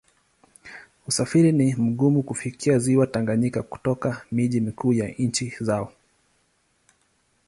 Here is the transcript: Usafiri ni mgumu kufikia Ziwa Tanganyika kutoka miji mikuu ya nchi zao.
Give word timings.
Usafiri 1.07 1.51
ni 1.51 1.75
mgumu 1.75 2.23
kufikia 2.23 2.79
Ziwa 2.79 3.07
Tanganyika 3.07 3.63
kutoka 3.63 4.25
miji 4.31 4.61
mikuu 4.61 4.93
ya 4.93 5.07
nchi 5.07 5.53
zao. 5.59 5.93